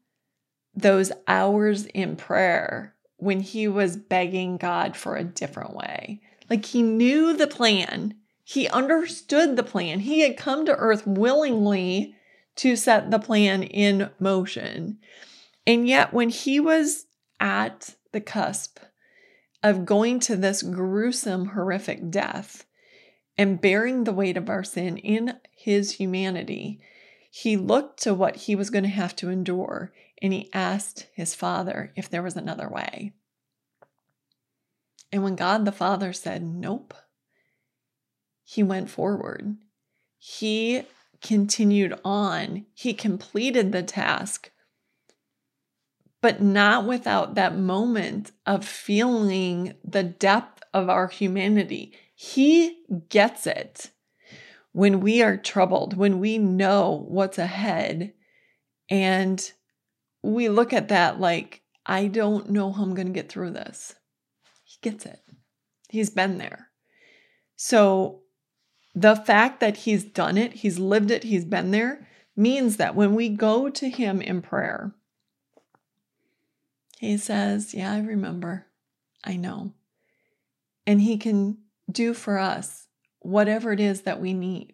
those 0.75 1.11
hours 1.27 1.85
in 1.87 2.15
prayer 2.15 2.95
when 3.17 3.41
he 3.41 3.67
was 3.67 3.95
begging 3.97 4.57
God 4.57 4.95
for 4.95 5.15
a 5.15 5.23
different 5.23 5.75
way. 5.75 6.21
Like 6.49 6.65
he 6.65 6.81
knew 6.81 7.33
the 7.33 7.47
plan, 7.47 8.15
he 8.43 8.67
understood 8.67 9.55
the 9.55 9.63
plan. 9.63 9.99
He 9.99 10.19
had 10.19 10.37
come 10.37 10.65
to 10.65 10.75
earth 10.75 11.07
willingly 11.07 12.15
to 12.57 12.75
set 12.75 13.09
the 13.09 13.19
plan 13.19 13.63
in 13.63 14.09
motion. 14.19 14.99
And 15.65 15.87
yet, 15.87 16.13
when 16.13 16.29
he 16.29 16.59
was 16.59 17.05
at 17.39 17.95
the 18.11 18.21
cusp 18.21 18.79
of 19.63 19.85
going 19.85 20.19
to 20.21 20.35
this 20.35 20.61
gruesome, 20.61 21.47
horrific 21.47 22.11
death 22.11 22.65
and 23.37 23.61
bearing 23.61 24.03
the 24.03 24.13
weight 24.13 24.37
of 24.37 24.49
our 24.49 24.63
sin 24.63 24.97
in 24.97 25.37
his 25.51 25.93
humanity, 25.93 26.79
he 27.29 27.57
looked 27.57 28.01
to 28.03 28.13
what 28.13 28.35
he 28.35 28.55
was 28.55 28.69
going 28.69 28.83
to 28.83 28.89
have 28.89 29.15
to 29.17 29.29
endure 29.29 29.91
and 30.21 30.33
he 30.33 30.49
asked 30.53 31.07
his 31.13 31.35
father 31.35 31.91
if 31.95 32.09
there 32.09 32.23
was 32.23 32.35
another 32.35 32.69
way. 32.69 33.13
And 35.11 35.23
when 35.23 35.35
God 35.35 35.65
the 35.65 35.71
Father 35.71 36.13
said, 36.13 36.41
Nope, 36.41 36.93
he 38.43 38.63
went 38.63 38.89
forward. 38.89 39.57
He 40.17 40.83
continued 41.21 41.99
on. 42.03 42.65
He 42.73 42.93
completed 42.93 43.71
the 43.71 43.83
task 43.83 44.51
but 46.23 46.41
not 46.41 46.85
without 46.85 47.35
that 47.35 47.57
moment 47.57 48.31
of 48.45 48.63
feeling 48.63 49.73
the 49.83 50.03
depth 50.03 50.63
of 50.73 50.87
our 50.89 51.09
humanity. 51.09 51.91
He 52.23 52.77
gets 53.09 53.45
it 53.45 53.91
when 54.71 55.01
we 55.01 55.21
are 55.21 55.35
troubled, 55.35 55.97
when 55.97 56.19
we 56.19 56.37
know 56.37 57.05
what's 57.09 57.37
ahead, 57.37 58.13
and 58.89 59.51
we 60.21 60.47
look 60.47 60.71
at 60.71 60.87
that 60.87 61.19
like, 61.19 61.63
I 61.85 62.07
don't 62.07 62.49
know 62.49 62.71
how 62.71 62.83
I'm 62.83 62.93
going 62.95 63.07
to 63.07 63.13
get 63.13 63.27
through 63.27 63.51
this. 63.51 63.95
He 64.63 64.77
gets 64.81 65.05
it. 65.05 65.19
He's 65.89 66.09
been 66.09 66.37
there. 66.37 66.69
So 67.57 68.21
the 68.95 69.17
fact 69.17 69.59
that 69.59 69.75
he's 69.75 70.05
done 70.05 70.37
it, 70.37 70.53
he's 70.53 70.79
lived 70.79 71.11
it, 71.11 71.25
he's 71.25 71.43
been 71.43 71.71
there, 71.71 72.07
means 72.37 72.77
that 72.77 72.95
when 72.95 73.15
we 73.15 73.27
go 73.27 73.69
to 73.69 73.89
him 73.89 74.21
in 74.21 74.41
prayer, 74.41 74.95
he 76.99 77.17
says, 77.17 77.73
Yeah, 77.73 77.91
I 77.91 77.99
remember. 77.99 78.67
I 79.25 79.35
know. 79.35 79.73
And 80.87 81.01
He 81.01 81.17
can 81.17 81.57
do 81.91 82.13
for 82.13 82.37
us 82.37 82.87
whatever 83.19 83.71
it 83.71 83.79
is 83.79 84.01
that 84.01 84.21
we 84.21 84.33
need. 84.33 84.73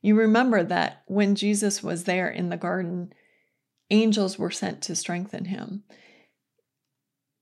You 0.00 0.14
remember 0.14 0.62
that 0.64 1.02
when 1.06 1.34
Jesus 1.34 1.82
was 1.82 2.04
there 2.04 2.28
in 2.28 2.50
the 2.50 2.56
garden, 2.56 3.12
angels 3.90 4.38
were 4.38 4.50
sent 4.50 4.82
to 4.82 4.96
strengthen 4.96 5.46
him. 5.46 5.84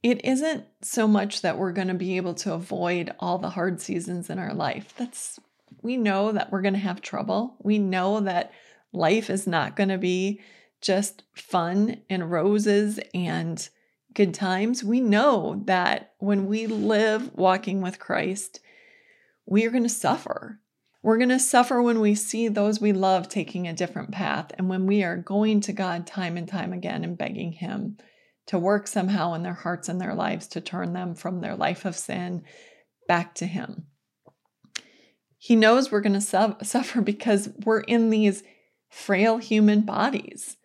It 0.02 0.24
isn't 0.24 0.64
so 0.82 1.08
much 1.08 1.42
that 1.42 1.58
we're 1.58 1.72
going 1.72 1.88
to 1.88 1.94
be 1.94 2.16
able 2.16 2.34
to 2.34 2.54
avoid 2.54 3.12
all 3.18 3.38
the 3.38 3.50
hard 3.50 3.80
seasons 3.80 4.30
in 4.30 4.38
our 4.38 4.54
life. 4.54 4.94
That's 4.96 5.38
we 5.82 5.96
know 5.96 6.32
that 6.32 6.50
we're 6.50 6.62
going 6.62 6.74
to 6.74 6.80
have 6.80 7.00
trouble. 7.00 7.56
We 7.60 7.78
know 7.78 8.20
that 8.20 8.52
life 8.92 9.28
is 9.30 9.46
not 9.46 9.76
going 9.76 9.88
to 9.88 9.98
be 9.98 10.40
just 10.80 11.24
fun 11.34 12.02
and 12.08 12.30
roses 12.30 13.00
and 13.12 13.68
good 14.16 14.32
times, 14.32 14.82
we 14.82 14.98
know 14.98 15.62
that 15.66 16.14
when 16.18 16.46
we 16.46 16.66
live 16.66 17.30
walking 17.34 17.82
with 17.82 17.98
Christ, 17.98 18.60
we 19.46 19.64
are 19.64 19.70
going 19.70 19.84
to 19.84 19.88
suffer. 19.88 20.60
We're 21.02 21.18
going 21.18 21.30
to 21.30 21.38
suffer 21.38 21.80
when 21.80 22.00
we 22.00 22.16
see 22.16 22.48
those 22.48 22.80
we 22.80 22.92
love 22.92 23.28
taking 23.28 23.68
a 23.68 23.72
different 23.72 24.10
path 24.10 24.50
and 24.58 24.68
when 24.68 24.86
we 24.86 25.04
are 25.04 25.16
going 25.16 25.60
to 25.62 25.72
God 25.72 26.06
time 26.06 26.36
and 26.36 26.48
time 26.48 26.72
again 26.72 27.04
and 27.04 27.16
begging 27.16 27.52
Him 27.52 27.96
to 28.46 28.58
work 28.58 28.88
somehow 28.88 29.34
in 29.34 29.42
their 29.42 29.54
hearts 29.54 29.88
and 29.88 30.00
their 30.00 30.14
lives 30.14 30.48
to 30.48 30.60
turn 30.60 30.92
them 30.92 31.14
from 31.14 31.40
their 31.40 31.54
life 31.54 31.84
of 31.84 31.96
sin 31.96 32.42
back 33.06 33.34
to 33.36 33.46
Him. 33.46 33.86
He 35.38 35.54
knows 35.54 35.92
we're 35.92 36.00
going 36.00 36.12
to 36.14 36.20
su- 36.20 36.56
suffer 36.62 37.00
because 37.00 37.50
we're 37.64 37.80
in 37.80 38.10
these 38.10 38.42
frail 38.88 39.38
human 39.38 39.82
bodies 39.82 40.56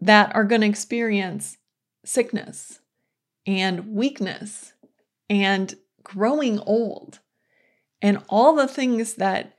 that 0.00 0.34
are 0.34 0.44
going 0.44 0.62
to 0.62 0.66
experience 0.66 1.58
sickness 2.04 2.80
and 3.46 3.88
weakness 3.88 4.72
and 5.28 5.74
growing 6.02 6.58
old 6.60 7.20
and 8.04 8.18
all 8.28 8.54
the 8.54 8.68
things 8.68 9.14
that 9.14 9.56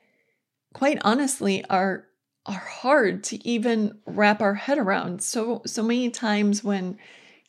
quite 0.72 1.00
honestly 1.02 1.66
are 1.66 2.06
are 2.46 2.54
hard 2.54 3.24
to 3.24 3.48
even 3.48 3.98
wrap 4.06 4.40
our 4.40 4.54
head 4.54 4.78
around. 4.78 5.24
So 5.24 5.64
so 5.66 5.82
many 5.82 6.12
times 6.12 6.64
when 6.64 7.00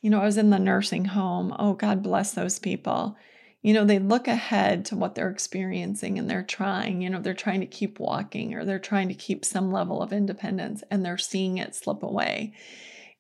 you 0.01 0.09
know 0.09 0.23
I 0.23 0.25
was 0.25 0.39
in 0.39 0.49
the 0.49 0.59
nursing 0.59 1.05
home 1.05 1.55
oh 1.59 1.75
god 1.75 2.03
bless 2.03 2.33
those 2.33 2.59
people. 2.59 3.15
You 3.61 3.75
know 3.75 3.85
they 3.85 3.99
look 3.99 4.27
ahead 4.27 4.87
to 4.87 4.97
what 4.97 5.15
they're 5.15 5.29
experiencing 5.29 6.19
and 6.19 6.31
they're 6.31 6.43
trying. 6.43 7.03
You 7.03 7.11
know 7.11 7.21
they're 7.21 7.35
trying 7.35 7.61
to 7.61 7.67
keep 7.67 8.01
walking 8.01 8.55
or 8.55 8.65
they're 8.65 8.79
trying 8.79 9.09
to 9.09 9.15
keep 9.15 9.45
some 9.45 9.71
level 9.71 10.01
of 10.03 10.15
independence 10.15 10.83
and 10.91 11.05
they're 11.05 11.19
seeing 11.19 11.59
it 11.59 11.75
slip 11.75 12.03
away. 12.03 12.55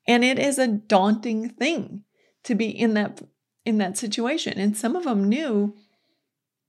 And 0.08 0.24
it 0.24 0.38
is 0.38 0.58
a 0.58 0.66
daunting 0.66 1.50
thing 1.50 2.04
to 2.44 2.54
be 2.54 2.70
in 2.70 2.94
that 2.94 3.20
in 3.66 3.76
that 3.78 3.98
situation. 3.98 4.58
And 4.58 4.74
some 4.74 4.96
of 4.96 5.04
them 5.04 5.28
knew 5.28 5.74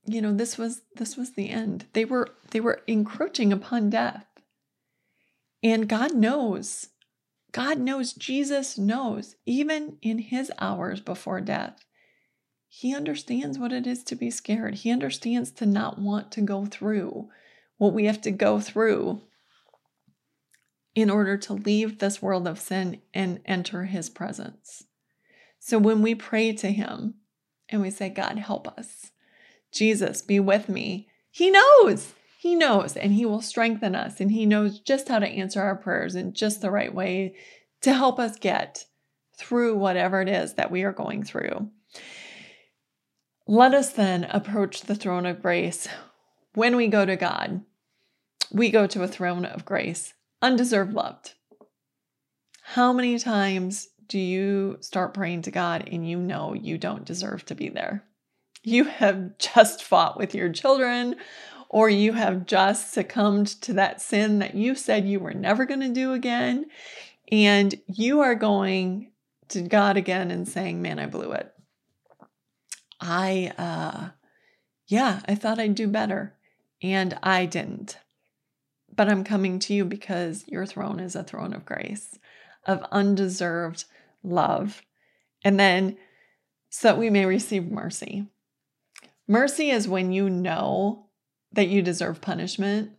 you 0.08 0.22
know 0.22 0.34
this 0.34 0.58
was 0.58 0.82
this 0.96 1.16
was 1.16 1.34
the 1.34 1.50
end. 1.50 1.86
They 1.92 2.04
were 2.04 2.28
they 2.50 2.60
were 2.60 2.82
encroaching 2.86 3.52
upon 3.52 3.90
death. 3.90 4.26
And 5.62 5.88
god 5.88 6.14
knows 6.14 6.88
god 7.50 7.78
knows 7.78 8.12
jesus 8.12 8.76
knows 8.76 9.34
even 9.46 9.96
in 10.02 10.18
his 10.18 10.52
hours 10.58 11.00
before 11.00 11.40
death 11.40 11.84
he 12.68 12.94
understands 12.94 13.58
what 13.58 13.72
it 13.72 13.86
is 13.86 14.04
to 14.04 14.14
be 14.14 14.30
scared. 14.30 14.74
He 14.76 14.90
understands 14.90 15.50
to 15.52 15.66
not 15.66 15.98
want 15.98 16.30
to 16.32 16.42
go 16.42 16.66
through 16.66 17.28
what 17.78 17.94
we 17.94 18.04
have 18.04 18.20
to 18.20 18.30
go 18.30 18.60
through 18.60 19.22
in 20.94 21.08
order 21.08 21.38
to 21.38 21.54
leave 21.54 21.98
this 21.98 22.20
world 22.20 22.46
of 22.46 22.60
sin 22.60 23.00
and 23.14 23.40
enter 23.46 23.84
his 23.84 24.10
presence. 24.10 24.84
So 25.58 25.78
when 25.78 26.02
we 26.02 26.14
pray 26.14 26.52
to 26.52 26.70
Him 26.70 27.14
and 27.68 27.82
we 27.82 27.90
say, 27.90 28.08
God, 28.08 28.38
help 28.38 28.68
us, 28.78 29.10
Jesus, 29.72 30.22
be 30.22 30.40
with 30.40 30.68
me, 30.68 31.08
He 31.30 31.50
knows. 31.50 32.14
He 32.38 32.54
knows 32.54 32.96
and 32.96 33.12
He 33.12 33.26
will 33.26 33.42
strengthen 33.42 33.94
us 33.94 34.20
and 34.20 34.30
He 34.30 34.46
knows 34.46 34.78
just 34.80 35.08
how 35.08 35.18
to 35.18 35.26
answer 35.26 35.60
our 35.60 35.76
prayers 35.76 36.14
in 36.14 36.32
just 36.32 36.60
the 36.60 36.70
right 36.70 36.94
way 36.94 37.34
to 37.82 37.92
help 37.92 38.18
us 38.18 38.38
get 38.38 38.84
through 39.36 39.76
whatever 39.76 40.20
it 40.20 40.28
is 40.28 40.54
that 40.54 40.70
we 40.70 40.82
are 40.82 40.92
going 40.92 41.22
through. 41.22 41.70
Let 43.46 43.72
us 43.72 43.92
then 43.92 44.24
approach 44.24 44.82
the 44.82 44.94
throne 44.94 45.24
of 45.24 45.42
grace 45.42 45.88
when 46.54 46.76
we 46.76 46.88
go 46.88 47.06
to 47.06 47.16
God. 47.16 47.62
We 48.52 48.70
go 48.70 48.86
to 48.86 49.02
a 49.02 49.08
throne 49.08 49.44
of 49.44 49.64
grace, 49.64 50.14
undeserved 50.42 50.92
loved. 50.92 51.34
How 52.62 52.92
many 52.92 53.18
times 53.18 53.88
do 54.06 54.18
you 54.18 54.76
start 54.80 55.14
praying 55.14 55.42
to 55.42 55.50
God 55.50 55.88
and 55.90 56.08
you 56.08 56.18
know 56.18 56.52
you 56.54 56.78
don't 56.78 57.04
deserve 57.04 57.44
to 57.46 57.54
be 57.54 57.68
there? 57.68 58.04
You 58.62 58.84
have 58.84 59.38
just 59.38 59.82
fought 59.82 60.18
with 60.18 60.34
your 60.34 60.50
children, 60.50 61.16
or 61.68 61.88
you 61.88 62.14
have 62.14 62.46
just 62.46 62.92
succumbed 62.92 63.46
to 63.62 63.74
that 63.74 64.00
sin 64.00 64.38
that 64.38 64.54
you 64.54 64.74
said 64.74 65.06
you 65.06 65.20
were 65.20 65.34
never 65.34 65.64
going 65.64 65.80
to 65.80 65.88
do 65.88 66.12
again. 66.12 66.66
And 67.30 67.74
you 67.86 68.20
are 68.20 68.34
going 68.34 69.12
to 69.48 69.62
God 69.62 69.96
again 69.96 70.30
and 70.30 70.48
saying, 70.48 70.80
Man, 70.80 70.98
I 70.98 71.06
blew 71.06 71.32
it. 71.32 71.52
I, 73.00 73.52
uh, 73.58 74.08
yeah, 74.86 75.20
I 75.28 75.34
thought 75.34 75.58
I'd 75.58 75.74
do 75.74 75.86
better, 75.86 76.34
and 76.82 77.18
I 77.22 77.46
didn't. 77.46 77.98
But 78.94 79.08
I'm 79.08 79.22
coming 79.22 79.58
to 79.60 79.74
you 79.74 79.84
because 79.84 80.44
your 80.48 80.66
throne 80.66 80.98
is 80.98 81.14
a 81.14 81.22
throne 81.22 81.52
of 81.52 81.64
grace, 81.64 82.18
of 82.66 82.84
undeserved 82.90 83.84
love. 84.22 84.82
And 85.44 85.60
then 85.60 85.96
so 86.70 86.88
that 86.88 86.98
we 86.98 87.10
may 87.10 87.24
receive 87.24 87.70
mercy. 87.70 88.26
Mercy 89.28 89.68
is 89.68 89.86
when 89.86 90.10
you 90.10 90.30
know 90.30 91.06
that 91.52 91.68
you 91.68 91.82
deserve 91.82 92.22
punishment, 92.22 92.92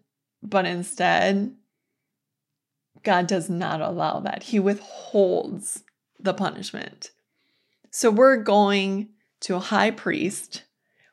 but 0.44 0.66
instead, 0.66 1.56
God 3.04 3.26
does 3.28 3.50
not 3.50 3.82
allow 3.82 4.20
that. 4.20 4.44
He 4.44 4.60
withholds 4.60 5.84
the 6.20 6.34
punishment. 6.34 7.10
So 7.90 8.12
we're 8.12 8.38
going 8.38 9.10
to 9.42 9.56
a 9.56 9.60
high 9.60 9.92
priest 9.92 10.64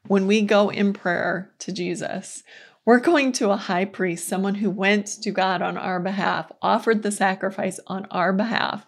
when 0.06 0.26
we 0.26 0.42
go 0.42 0.68
in 0.68 0.92
prayer 0.92 1.52
to 1.60 1.72
Jesus. 1.72 2.42
We're 2.84 3.00
going 3.00 3.32
to 3.32 3.50
a 3.50 3.56
high 3.56 3.86
priest, 3.86 4.28
someone 4.28 4.56
who 4.56 4.70
went 4.70 5.06
to 5.22 5.30
God 5.30 5.62
on 5.62 5.76
our 5.76 5.98
behalf, 5.98 6.52
offered 6.60 7.02
the 7.02 7.10
sacrifice 7.10 7.80
on 7.86 8.06
our 8.10 8.32
behalf 8.32 8.86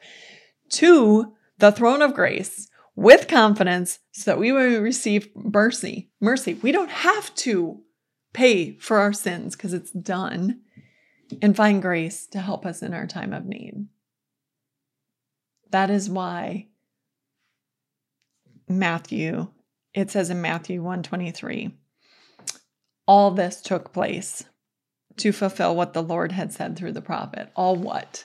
to 0.71 1.35
the 1.59 1.73
throne 1.73 2.03
of 2.03 2.15
grace 2.15 2.68
with 2.99 3.28
confidence 3.28 4.00
so 4.11 4.33
that 4.33 4.40
we 4.40 4.50
will 4.50 4.81
receive 4.81 5.28
mercy. 5.37 6.11
Mercy. 6.21 6.55
We 6.55 6.73
don't 6.73 6.90
have 6.90 7.33
to 7.37 7.81
pay 8.33 8.76
for 8.78 8.99
our 8.99 9.12
sins 9.12 9.55
because 9.55 9.73
it's 9.73 9.93
done 9.93 10.62
and 11.40 11.55
find 11.55 11.81
grace 11.81 12.26
to 12.26 12.40
help 12.40 12.67
us 12.67 12.83
in 12.83 12.93
our 12.93 13.07
time 13.07 13.33
of 13.33 13.45
need. 13.47 13.87
That 15.71 15.90
is 15.90 16.11
why 16.11 16.67
Matthew, 18.69 19.47
it 19.95 20.11
says 20.11 20.28
in 20.28 20.43
Matthew 20.43 20.83
123, 20.83 21.78
all 23.07 23.31
this 23.31 23.62
took 23.62 23.93
place 23.93 24.43
to 25.19 25.31
fulfill 25.31 25.76
what 25.76 25.93
the 25.93 26.02
Lord 26.02 26.33
had 26.33 26.52
said 26.52 26.76
through 26.76 26.93
the 26.93 27.00
prophet. 27.00 27.52
All 27.55 27.76
what? 27.76 28.25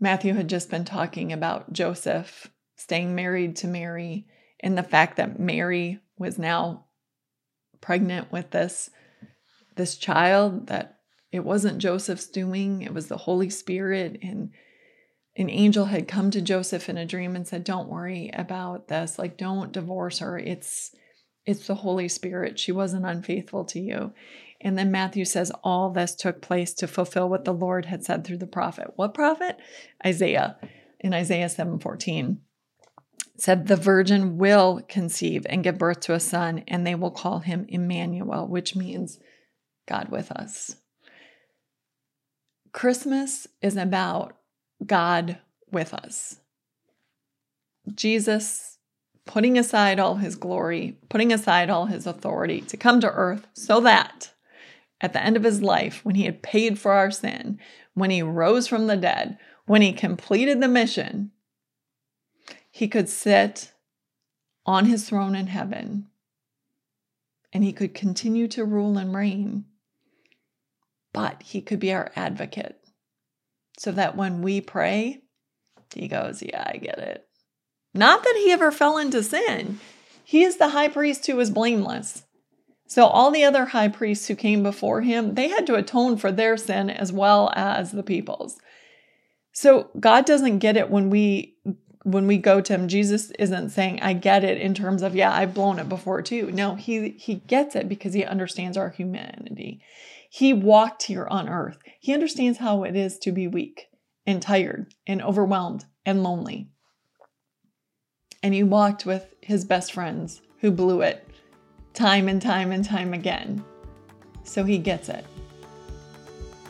Matthew 0.00 0.32
had 0.32 0.48
just 0.48 0.70
been 0.70 0.86
talking 0.86 1.30
about 1.30 1.74
Joseph 1.74 2.50
staying 2.76 3.14
married 3.14 3.56
to 3.56 3.66
Mary 3.66 4.26
and 4.60 4.76
the 4.76 4.82
fact 4.82 5.16
that 5.16 5.38
Mary 5.38 6.00
was 6.18 6.38
now 6.38 6.84
pregnant 7.80 8.30
with 8.32 8.50
this 8.50 8.90
this 9.76 9.96
child 9.96 10.68
that 10.68 10.98
it 11.30 11.44
wasn't 11.44 11.78
Joseph's 11.78 12.26
doing, 12.26 12.80
it 12.80 12.94
was 12.94 13.08
the 13.08 13.16
Holy 13.18 13.50
Spirit 13.50 14.18
and 14.22 14.50
an 15.36 15.50
angel 15.50 15.86
had 15.86 16.08
come 16.08 16.30
to 16.30 16.40
Joseph 16.40 16.88
in 16.88 16.96
a 16.96 17.04
dream 17.04 17.36
and 17.36 17.46
said, 17.46 17.62
"Don't 17.62 17.90
worry 17.90 18.30
about 18.32 18.88
this. 18.88 19.18
Like 19.18 19.36
don't 19.36 19.72
divorce 19.72 20.20
her. 20.20 20.38
It's 20.38 20.94
it's 21.44 21.66
the 21.66 21.74
Holy 21.74 22.08
Spirit. 22.08 22.58
She 22.58 22.72
wasn't 22.72 23.04
unfaithful 23.04 23.64
to 23.66 23.80
you." 23.80 24.12
And 24.62 24.78
then 24.78 24.90
Matthew 24.90 25.26
says 25.26 25.52
all 25.62 25.90
this 25.90 26.14
took 26.14 26.40
place 26.40 26.72
to 26.74 26.86
fulfill 26.86 27.28
what 27.28 27.44
the 27.44 27.52
Lord 27.52 27.84
had 27.84 28.02
said 28.02 28.24
through 28.24 28.38
the 28.38 28.46
prophet. 28.46 28.92
What 28.96 29.12
prophet? 29.12 29.58
Isaiah. 30.04 30.56
In 31.00 31.12
Isaiah 31.12 31.50
7:14 31.50 32.38
said 33.38 33.66
the 33.66 33.76
virgin 33.76 34.38
will 34.38 34.82
conceive 34.88 35.46
and 35.48 35.64
give 35.64 35.78
birth 35.78 36.00
to 36.00 36.14
a 36.14 36.20
son 36.20 36.64
and 36.66 36.86
they 36.86 36.94
will 36.94 37.10
call 37.10 37.40
him 37.40 37.66
Emmanuel, 37.68 38.46
which 38.46 38.76
means 38.76 39.18
God 39.86 40.08
with 40.08 40.30
us. 40.30 40.76
Christmas 42.72 43.46
is 43.62 43.76
about 43.76 44.36
God 44.84 45.38
with 45.70 45.94
us. 45.94 46.40
Jesus 47.94 48.78
putting 49.24 49.58
aside 49.58 49.98
all 49.98 50.16
his 50.16 50.36
glory, 50.36 50.98
putting 51.08 51.32
aside 51.32 51.68
all 51.68 51.86
his 51.86 52.06
authority 52.06 52.60
to 52.62 52.76
come 52.76 53.00
to 53.00 53.10
earth 53.10 53.46
so 53.54 53.80
that 53.80 54.32
at 55.00 55.12
the 55.12 55.22
end 55.22 55.36
of 55.36 55.42
his 55.42 55.60
life, 55.60 56.04
when 56.04 56.14
he 56.14 56.24
had 56.24 56.42
paid 56.42 56.78
for 56.78 56.92
our 56.92 57.10
sin, 57.10 57.58
when 57.94 58.10
he 58.10 58.22
rose 58.22 58.66
from 58.66 58.86
the 58.86 58.96
dead, 58.96 59.38
when 59.66 59.82
he 59.82 59.92
completed 59.92 60.60
the 60.60 60.68
mission, 60.68 61.32
he 62.76 62.88
could 62.88 63.08
sit 63.08 63.72
on 64.66 64.84
his 64.84 65.08
throne 65.08 65.34
in 65.34 65.46
heaven 65.46 66.08
and 67.50 67.64
he 67.64 67.72
could 67.72 67.94
continue 67.94 68.46
to 68.48 68.66
rule 68.66 68.98
and 68.98 69.14
reign. 69.14 69.64
But 71.14 71.42
he 71.42 71.62
could 71.62 71.80
be 71.80 71.94
our 71.94 72.12
advocate 72.14 72.78
so 73.78 73.92
that 73.92 74.14
when 74.14 74.42
we 74.42 74.60
pray, 74.60 75.22
he 75.94 76.06
goes, 76.06 76.42
Yeah, 76.42 76.70
I 76.70 76.76
get 76.76 76.98
it. 76.98 77.26
Not 77.94 78.22
that 78.24 78.36
he 78.36 78.52
ever 78.52 78.70
fell 78.70 78.98
into 78.98 79.22
sin. 79.22 79.80
He 80.22 80.42
is 80.42 80.58
the 80.58 80.68
high 80.68 80.88
priest 80.88 81.26
who 81.26 81.36
was 81.36 81.48
blameless. 81.48 82.24
So 82.88 83.06
all 83.06 83.30
the 83.30 83.44
other 83.44 83.64
high 83.64 83.88
priests 83.88 84.28
who 84.28 84.36
came 84.36 84.62
before 84.62 85.00
him, 85.00 85.34
they 85.34 85.48
had 85.48 85.66
to 85.68 85.76
atone 85.76 86.18
for 86.18 86.30
their 86.30 86.58
sin 86.58 86.90
as 86.90 87.10
well 87.10 87.50
as 87.56 87.92
the 87.92 88.02
people's. 88.02 88.58
So 89.52 89.88
God 89.98 90.26
doesn't 90.26 90.58
get 90.58 90.76
it 90.76 90.90
when 90.90 91.08
we 91.08 91.56
when 92.06 92.28
we 92.28 92.38
go 92.38 92.60
to 92.60 92.72
him. 92.72 92.86
Jesus 92.86 93.32
isn't 93.32 93.70
saying 93.70 93.98
I 94.00 94.12
get 94.12 94.44
it 94.44 94.60
in 94.60 94.74
terms 94.74 95.02
of 95.02 95.16
yeah, 95.16 95.32
I've 95.32 95.52
blown 95.52 95.80
it 95.80 95.88
before 95.88 96.22
too. 96.22 96.52
No, 96.52 96.76
he 96.76 97.10
he 97.10 97.34
gets 97.34 97.74
it 97.74 97.88
because 97.88 98.14
he 98.14 98.24
understands 98.24 98.76
our 98.76 98.90
humanity. 98.90 99.80
He 100.30 100.52
walked 100.52 101.04
here 101.04 101.26
on 101.26 101.48
earth. 101.48 101.78
He 101.98 102.14
understands 102.14 102.58
how 102.58 102.84
it 102.84 102.94
is 102.94 103.18
to 103.18 103.32
be 103.32 103.48
weak 103.48 103.88
and 104.24 104.40
tired 104.40 104.94
and 105.06 105.20
overwhelmed 105.20 105.84
and 106.04 106.22
lonely. 106.22 106.68
And 108.40 108.54
he 108.54 108.62
walked 108.62 109.04
with 109.04 109.34
his 109.40 109.64
best 109.64 109.92
friends 109.92 110.42
who 110.60 110.70
blew 110.70 111.00
it 111.00 111.28
time 111.92 112.28
and 112.28 112.40
time 112.40 112.70
and 112.70 112.84
time 112.84 113.14
again. 113.14 113.64
So 114.44 114.62
he 114.62 114.78
gets 114.78 115.08
it. 115.08 115.24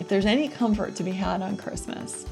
If 0.00 0.08
there's 0.08 0.24
any 0.24 0.48
comfort 0.48 0.94
to 0.96 1.02
be 1.02 1.12
had 1.12 1.42
on 1.42 1.58
Christmas, 1.58 2.24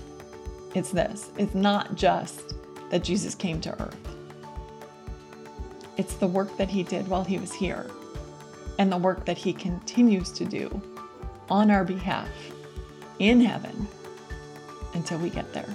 it's 0.74 0.90
this 0.90 1.30
it's 1.36 1.54
not 1.54 1.96
just 1.96 2.54
that 2.90 3.02
Jesus 3.02 3.34
came 3.34 3.60
to 3.62 3.82
earth, 3.82 3.96
it's 5.96 6.14
the 6.14 6.26
work 6.26 6.56
that 6.56 6.68
he 6.68 6.82
did 6.82 7.08
while 7.08 7.24
he 7.24 7.38
was 7.38 7.52
here 7.52 7.90
and 8.78 8.90
the 8.90 8.96
work 8.96 9.24
that 9.26 9.38
he 9.38 9.52
continues 9.52 10.32
to 10.32 10.44
do 10.44 10.82
on 11.48 11.70
our 11.70 11.84
behalf 11.84 12.28
in 13.18 13.40
heaven 13.40 13.86
until 14.94 15.18
we 15.18 15.30
get 15.30 15.52
there. 15.52 15.68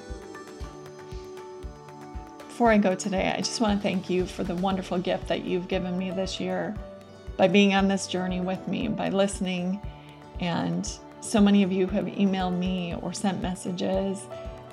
Before 2.40 2.72
I 2.72 2.78
go 2.78 2.96
today, 2.96 3.34
I 3.34 3.38
just 3.38 3.62
want 3.62 3.80
to 3.80 3.82
thank 3.82 4.10
you 4.10 4.26
for 4.26 4.44
the 4.44 4.56
wonderful 4.56 4.98
gift 4.98 5.30
that 5.30 5.46
you've 5.46 5.70
given 5.70 5.98
me 5.98 6.12
this 6.12 6.42
year 6.42 6.76
by 7.38 7.48
being 7.48 7.74
on 7.74 7.88
this 7.88 8.06
journey 8.06 8.42
with 8.42 8.68
me, 8.68 8.90
by 8.90 9.08
listening. 9.08 9.80
And 10.42 10.86
so 11.22 11.40
many 11.40 11.64
of 11.64 11.72
you 11.72 11.88
have 11.88 12.06
emailed 12.06 12.58
me 12.58 12.96
or 13.02 13.14
sent 13.14 13.42
messages, 13.42 14.26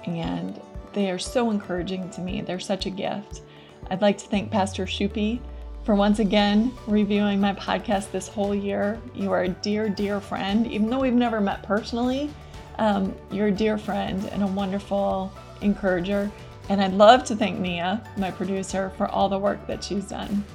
and 0.05 0.61
they 0.96 1.11
are 1.11 1.18
so 1.18 1.50
encouraging 1.50 2.09
to 2.09 2.22
me. 2.22 2.40
They're 2.40 2.59
such 2.59 2.87
a 2.87 2.90
gift. 2.90 3.42
I'd 3.90 4.00
like 4.00 4.16
to 4.16 4.26
thank 4.26 4.50
Pastor 4.50 4.87
Shupi 4.87 5.40
for 5.85 5.94
once 5.94 6.20
again 6.20 6.72
reviewing 6.87 7.38
my 7.38 7.52
podcast 7.52 8.11
this 8.11 8.28
whole 8.28 8.54
year. 8.54 8.98
You 9.14 9.30
are 9.30 9.42
a 9.42 9.48
dear, 9.50 9.90
dear 9.90 10.22
friend. 10.22 10.66
Even 10.66 10.88
though 10.88 11.00
we've 11.00 11.12
never 11.12 11.38
met 11.38 11.62
personally, 11.62 12.30
um, 12.78 13.14
you're 13.30 13.48
a 13.48 13.52
dear 13.52 13.76
friend 13.76 14.24
and 14.32 14.42
a 14.42 14.46
wonderful 14.46 15.30
encourager. 15.61 16.32
And 16.70 16.80
I'd 16.80 16.94
love 16.94 17.24
to 17.24 17.37
thank 17.37 17.61
Nia, 17.61 18.02
my 18.16 18.30
producer, 18.30 18.90
for 18.96 19.06
all 19.09 19.28
the 19.28 19.38
work 19.38 19.66
that 19.66 19.85
she's 19.85 20.09
done. 20.09 20.46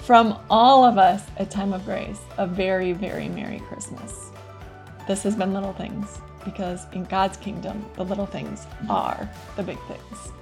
From 0.00 0.36
all 0.50 0.84
of 0.84 0.98
us 0.98 1.22
at 1.36 1.48
Time 1.48 1.72
of 1.72 1.84
Grace, 1.84 2.20
a 2.38 2.46
very, 2.46 2.92
very 2.92 3.28
Merry 3.28 3.60
Christmas. 3.60 4.32
This 5.06 5.22
has 5.22 5.36
been 5.36 5.54
Little 5.54 5.74
Things 5.74 6.20
because 6.44 6.86
in 6.92 7.04
God's 7.04 7.36
kingdom, 7.36 7.84
the 7.94 8.04
little 8.04 8.26
things 8.26 8.66
are 8.88 9.28
the 9.56 9.62
big 9.62 9.78
things. 9.86 10.32